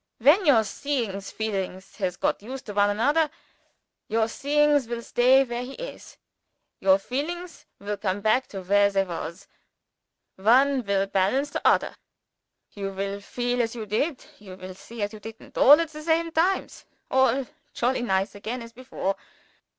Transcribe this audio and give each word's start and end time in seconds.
When 0.17 0.47
your 0.47 0.63
seeings 0.63 1.29
feelings 1.31 1.97
has 1.97 2.17
got 2.17 2.41
used 2.41 2.65
to 2.65 2.73
one 2.73 2.89
anodder, 2.89 3.29
your 4.07 4.27
seeings 4.27 4.87
will 4.87 5.03
stay 5.03 5.43
where 5.43 5.61
he 5.61 5.73
is, 5.73 6.17
your 6.79 6.97
feelings 6.97 7.67
will 7.77 7.97
come 7.97 8.19
back 8.19 8.47
to 8.47 8.63
where 8.63 8.89
they 8.89 9.03
was; 9.03 9.45
one 10.37 10.83
will 10.85 11.05
balance 11.05 11.51
the 11.51 11.61
odder; 11.63 11.95
you 12.71 12.91
will 12.91 13.21
feel 13.21 13.61
as 13.61 13.75
you 13.75 13.85
did; 13.85 14.25
you 14.39 14.55
will 14.57 14.73
see 14.73 15.03
as 15.03 15.13
you 15.13 15.19
didn't; 15.19 15.55
all 15.55 15.79
at 15.79 15.89
the 15.89 16.01
same 16.01 16.31
times, 16.31 16.83
all 17.11 17.45
jolly 17.75 18.01
nice 18.01 18.33
again 18.33 18.63
as 18.63 18.73
before. 18.73 19.15